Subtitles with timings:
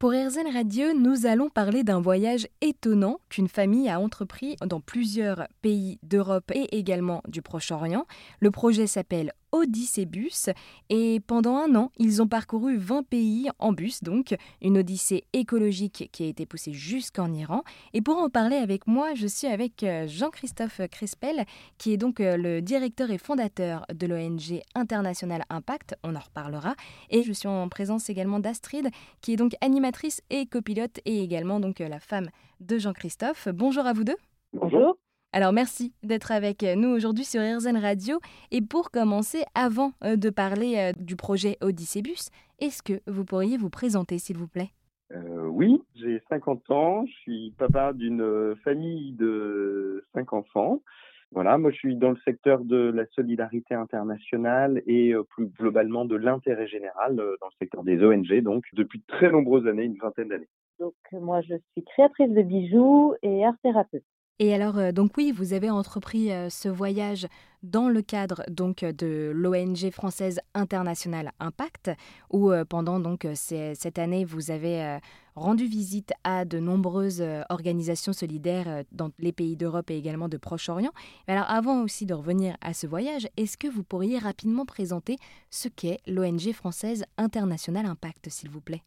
[0.00, 5.46] Pour RZN Radio, nous allons parler d'un voyage étonnant qu'une famille a entrepris dans plusieurs
[5.60, 8.06] pays d'Europe et également du Proche-Orient.
[8.38, 10.50] Le projet s'appelle Odyssée Bus
[10.88, 16.08] et pendant un an, ils ont parcouru 20 pays en bus, donc une odyssée écologique
[16.12, 17.62] qui a été poussée jusqu'en Iran.
[17.92, 21.44] Et pour en parler avec moi, je suis avec euh, Jean-Christophe Crespel,
[21.78, 26.74] qui est donc euh, le directeur et fondateur de l'ONG International Impact, on en reparlera,
[27.10, 28.90] et je suis en présence également d'Astrid,
[29.20, 32.28] qui est donc animatrice et copilote et également donc euh, la femme
[32.60, 33.48] de Jean-Christophe.
[33.52, 34.16] Bonjour à vous deux.
[34.52, 34.96] Bonjour.
[35.32, 38.18] Alors merci d'être avec nous aujourd'hui sur RZN Radio.
[38.50, 43.56] Et pour commencer, avant euh, de parler euh, du projet Odyssébus, est-ce que vous pourriez
[43.56, 44.70] vous présenter s'il vous plaît?
[45.12, 50.82] Euh, Oui, j'ai 50 ans, je suis papa d'une famille de 5 enfants.
[51.30, 56.16] Voilà, moi je suis dans le secteur de la solidarité internationale et plus globalement de
[56.16, 60.26] l'intérêt général dans le secteur des ONG, donc depuis de très nombreuses années, une vingtaine
[60.26, 60.48] d'années.
[60.80, 64.02] Donc moi je suis créatrice de bijoux et art thérapeute.
[64.42, 67.26] Et alors, euh, donc oui, vous avez entrepris euh, ce voyage
[67.62, 71.90] dans le cadre donc de l'ONG française internationale Impact,
[72.30, 74.98] où euh, pendant donc cette année vous avez
[75.34, 80.92] rendu visite à de nombreuses organisations solidaires dans les pays d'Europe et également de Proche-Orient.
[81.28, 85.16] Alors, avant aussi de revenir à ce voyage, est-ce que vous pourriez rapidement présenter
[85.50, 88.80] ce qu'est l'ONG française internationale Impact, s'il vous plaît?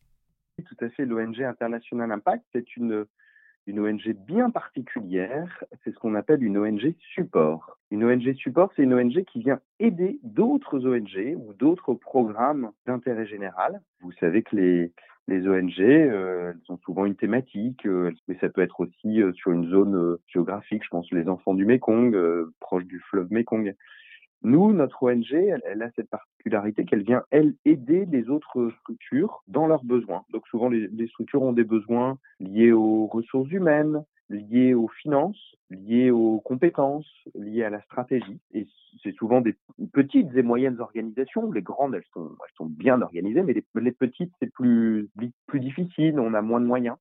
[0.66, 1.06] Tout à fait.
[1.06, 3.06] L'ONG internationale Impact, c'est une
[3.66, 7.78] une ONG bien particulière, c'est ce qu'on appelle une ONG support.
[7.92, 13.25] Une ONG support, c'est une ONG qui vient aider d'autres ONG ou d'autres programmes d'intérêt
[13.25, 13.81] général.
[14.02, 18.61] Vous savez que les, ONG, euh, elles ont souvent une thématique, euh, mais ça peut
[18.61, 22.16] être aussi euh, sur une zone géographique, je pense les enfants du Mékong,
[22.59, 23.75] proche du fleuve Mékong.
[24.44, 29.67] Nous, notre ONG, elle, a cette particularité qu'elle vient, elle, aider les autres structures dans
[29.67, 30.25] leurs besoins.
[30.31, 36.11] Donc souvent, les, structures ont des besoins liés aux ressources humaines, liés aux finances, liés
[36.11, 38.39] aux compétences, liés à la stratégie.
[38.53, 38.67] Et
[39.02, 39.55] c'est souvent des
[39.93, 41.49] petites et moyennes organisations.
[41.52, 45.09] Les grandes, elles sont, elles sont bien organisées, mais les, petites, c'est plus,
[45.48, 46.98] plus difficile, on a moins de moyens.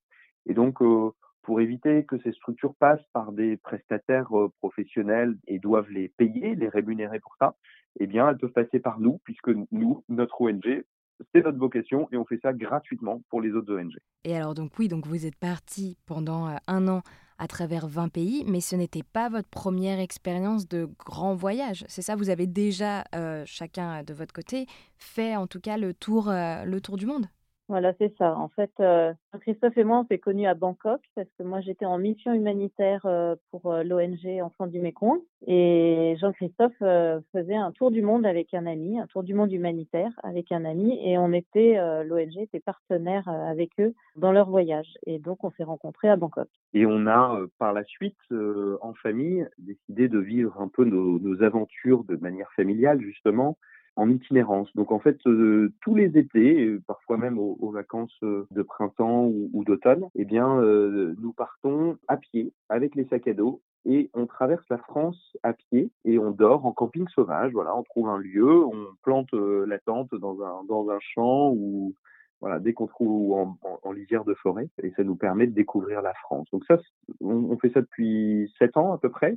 [0.46, 1.10] Et donc, euh,
[1.42, 6.68] pour éviter que ces structures passent par des prestataires professionnels et doivent les payer, les
[6.68, 7.56] rémunérer pour ça,
[8.00, 10.84] eh bien, elles peuvent passer par nous, puisque nous, notre ONG,
[11.32, 13.96] c'est notre vocation et on fait ça gratuitement pour les autres ONG.
[14.24, 17.02] Et alors, donc oui, donc vous êtes parti pendant un an
[17.38, 21.84] à travers 20 pays, mais ce n'était pas votre première expérience de grand voyage.
[21.88, 23.04] C'est ça, vous avez déjà,
[23.44, 24.66] chacun de votre côté,
[24.96, 27.26] fait en tout cas le tour, le tour du monde?
[27.72, 28.36] Voilà, c'est ça.
[28.36, 31.86] En fait, euh, Christophe et moi, on s'est connus à Bangkok parce que moi, j'étais
[31.86, 37.90] en mission humanitaire euh, pour euh, l'ONG Enfants du Mékong et Jean-Christophe faisait un tour
[37.90, 41.32] du monde avec un ami, un tour du monde humanitaire avec un ami et on
[41.32, 46.16] était, l'ONG était partenaire avec eux dans leur voyage et donc on s'est rencontrés à
[46.16, 46.48] Bangkok.
[46.74, 52.04] Et on a par la suite, en famille, décidé de vivre un peu nos aventures
[52.04, 53.56] de manière familiale justement
[53.96, 54.74] en itinérance.
[54.74, 59.64] Donc en fait, euh, tous les étés, parfois même aux, vacances euh, de printemps ou,
[59.64, 64.26] d'automne, eh bien, euh, nous partons à pied avec les sacs à dos et on
[64.26, 67.52] traverse la France à pied et on dort en camping sauvage.
[67.52, 71.94] Voilà, on trouve un lieu, on plante la tente dans un dans un champ ou
[72.40, 76.02] voilà, dès qu'on trouve en, en, lisière de forêt, et ça nous permet de découvrir
[76.02, 76.48] la France.
[76.52, 76.76] Donc ça,
[77.20, 79.36] on, on fait ça depuis sept ans à peu près.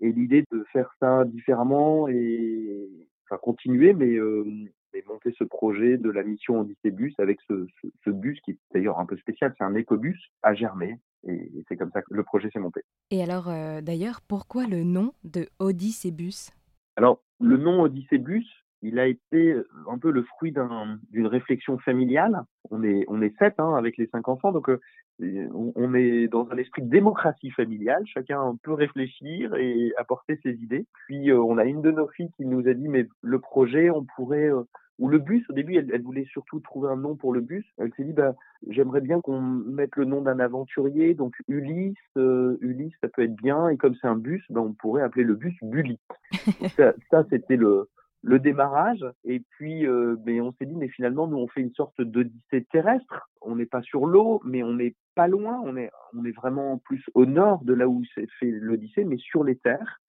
[0.00, 2.88] Et l'idée de faire ça différemment et
[3.24, 4.18] enfin continuer, mais,
[5.06, 7.66] monter ce projet de la mission Odyssée Bus avec ce,
[8.04, 10.98] ce, bus qui est d'ailleurs un peu spécial, c'est un écobus à germer.
[11.26, 12.82] Et, c'est comme ça que le projet s'est monté.
[13.10, 16.50] Et alors, euh, d'ailleurs, pourquoi le nom de Odyssée Bus
[16.96, 20.54] Alors, le nom Odyssée Bus, il a été euh, un peu le fruit
[21.10, 22.42] d'une réflexion familiale.
[22.70, 24.78] On est, on est sept hein, avec les cinq enfants, donc euh,
[25.20, 28.02] on est dans un esprit de démocratie familiale.
[28.06, 30.86] Chacun peut réfléchir et apporter ses idées.
[31.06, 33.90] Puis euh, on a une de nos filles qui nous a dit mais le projet,
[33.90, 34.50] on pourrait
[35.00, 35.48] ou le bus.
[35.48, 37.64] Au début, elle, voulait surtout trouver un nom pour le bus.
[37.78, 38.34] Elle s'est dit bah
[38.68, 41.96] j'aimerais bien qu'on mette le nom d'un aventurier, donc Ulysse.
[42.16, 43.70] Ulysse, ça peut être bien.
[43.70, 45.98] Et comme c'est un bus, ben, on pourrait appeler le bus Bully.
[46.76, 47.88] ça, ça c'était le
[48.24, 49.04] le démarrage.
[49.24, 52.64] Et puis, euh, mais on s'est dit, mais finalement, nous, on fait une sorte d'odyssée
[52.72, 53.28] terrestre.
[53.42, 55.60] On n'est pas sur l'eau, mais on n'est pas loin.
[55.64, 59.18] On est, on est vraiment plus au nord de là où s'est fait l'odyssée, mais
[59.18, 60.00] sur les terres.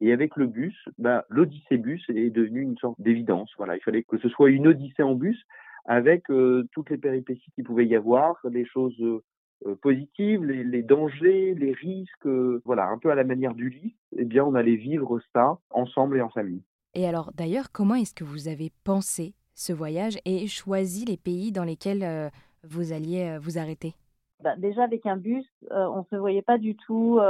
[0.00, 3.50] Et avec le bus, bah, l'odyssée bus est devenu une sorte d'évidence.
[3.56, 5.42] Voilà, il fallait que ce soit une odyssée en bus
[5.86, 10.82] avec euh, toutes les péripéties qu'il pouvait y avoir, les choses euh, positives, les, les,
[10.82, 12.28] dangers, les risques,
[12.64, 16.22] voilà, un peu à la manière d'Ulysse, eh bien, on allait vivre ça ensemble et
[16.22, 16.62] en famille.
[16.98, 21.52] Et alors, d'ailleurs, comment est-ce que vous avez pensé ce voyage et choisi les pays
[21.52, 22.30] dans lesquels euh,
[22.64, 23.94] vous alliez vous arrêter?
[24.42, 27.20] Bah, déjà avec un bus, on ne se voyait pas du tout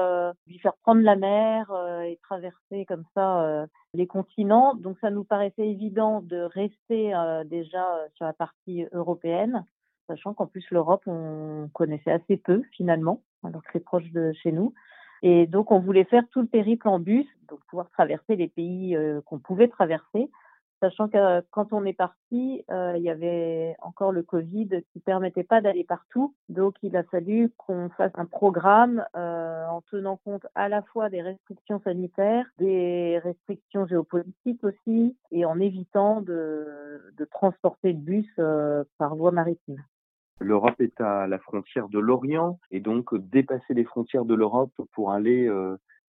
[0.47, 1.71] lui faire prendre la mer
[2.05, 4.75] et traverser comme ça les continents.
[4.75, 7.13] Donc ça nous paraissait évident de rester
[7.47, 9.65] déjà sur la partie européenne,
[10.09, 14.75] sachant qu'en plus l'Europe, on connaissait assez peu finalement, alors très proche de chez nous.
[15.23, 18.97] Et donc on voulait faire tout le périple en bus, donc pouvoir traverser les pays
[19.27, 20.31] qu'on pouvait traverser
[20.81, 25.61] sachant que quand on est parti, il y avait encore le Covid qui permettait pas
[25.61, 26.35] d'aller partout.
[26.49, 31.23] Donc, il a fallu qu'on fasse un programme en tenant compte à la fois des
[31.23, 38.41] restrictions sanitaires, des restrictions géopolitiques aussi, et en évitant de, transporter le bus
[38.99, 39.83] par voie maritime.
[40.41, 45.13] L'Europe est à la frontière de l'Orient et donc dépasser les frontières de l'Europe pour
[45.13, 45.51] aller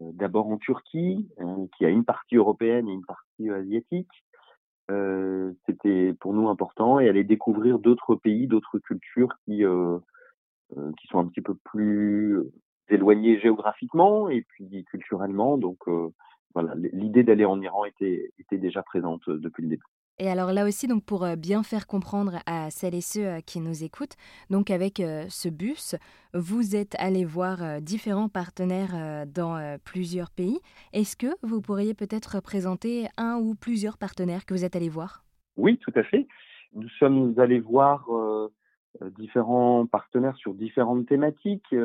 [0.02, 1.30] d'abord en Turquie,
[1.78, 4.12] qui a une partie européenne et une partie asiatique,
[4.90, 9.98] euh, c'était pour nous important et aller découvrir d'autres pays, d'autres cultures qui euh,
[10.78, 12.42] euh, qui sont un petit peu plus
[12.90, 15.58] éloignées géographiquement et puis culturellement.
[15.58, 15.80] Donc
[16.54, 19.84] voilà, l'idée d'aller en Iran était était déjà présente depuis le début.
[20.20, 23.84] Et alors là aussi, donc pour bien faire comprendre à celles et ceux qui nous
[23.84, 24.16] écoutent,
[24.50, 25.96] donc avec ce bus,
[26.34, 30.60] vous êtes allé voir différents partenaires dans plusieurs pays.
[30.92, 35.24] Est-ce que vous pourriez peut-être présenter un ou plusieurs partenaires que vous êtes allé voir?
[35.56, 36.28] Oui, tout à fait.
[36.74, 38.10] Nous sommes allés voir
[39.20, 41.76] différents partenaires sur différentes thématiques.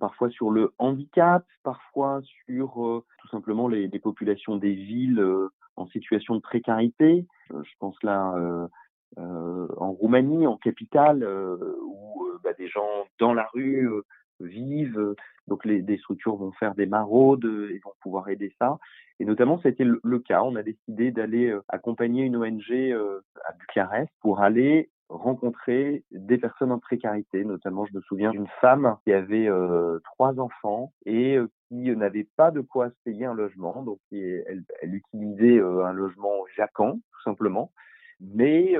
[0.00, 5.22] Parfois sur le handicap, parfois sur tout simplement les, les, populations des villes
[5.78, 7.26] en situation de précarité.
[7.52, 8.66] Euh, je pense là euh,
[9.18, 11.26] euh, en Roumanie, en capitale,
[11.82, 13.90] où bah, des gens dans la rue
[14.40, 15.14] vivent.
[15.46, 18.78] Donc les, des structures vont faire des maraudes et vont pouvoir aider ça.
[19.18, 20.42] Et notamment, c'était le, le, cas.
[20.42, 22.92] On a décidé d'aller accompagner une ONG
[23.44, 27.44] à Bucarest pour aller rencontrer des personnes en précarité.
[27.44, 32.28] Notamment, je me souviens d'une femme qui avait euh, trois enfants et euh, qui n'avait
[32.36, 33.82] pas de quoi se payer un logement.
[33.82, 37.72] Donc, elle, elle utilisait euh, un logement jacquant, tout simplement.
[38.20, 38.74] Mais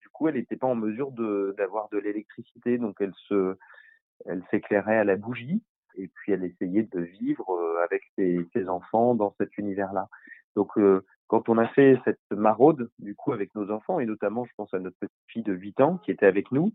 [0.00, 2.78] du coup, elle n'était pas en mesure d'avoir de, l'électricité.
[2.78, 3.56] Donc, elle se,
[4.24, 5.64] elle s'éclairait à la bougie.
[5.96, 10.08] Et puis, elle essayait de vivre avec ses, ses enfants dans cet univers-là.
[10.54, 10.78] Donc,
[11.28, 14.72] quand on a fait cette maraude, du coup, avec nos enfants, et notamment, je pense
[14.74, 16.72] à notre petite fille de 8 ans qui était avec nous,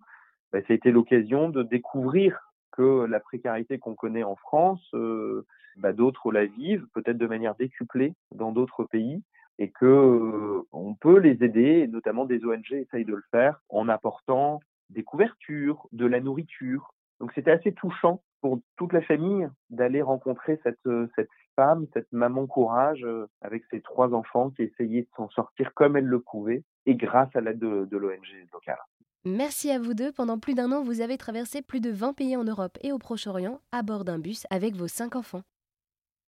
[0.53, 5.45] bah, ça l'occasion de découvrir que la précarité qu'on connaît en France, euh,
[5.77, 9.23] bah, d'autres la vivent, peut-être de manière décuplée dans d'autres pays,
[9.57, 13.59] et que euh, on peut les aider, et notamment des ONG essayent de le faire
[13.69, 14.59] en apportant
[14.89, 16.93] des couvertures, de la nourriture.
[17.19, 22.47] Donc c'était assez touchant pour toute la famille d'aller rencontrer cette, cette femme, cette maman
[22.47, 26.63] courage euh, avec ses trois enfants qui essayaient de s'en sortir comme elle le pouvait
[26.85, 28.79] et grâce à l'aide de, de l'ONG locale.
[29.25, 30.11] Merci à vous deux.
[30.11, 32.97] Pendant plus d'un an, vous avez traversé plus de 20 pays en Europe et au
[32.97, 35.43] Proche-Orient à bord d'un bus avec vos cinq enfants.